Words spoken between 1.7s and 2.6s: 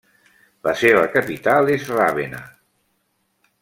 és Ravenna.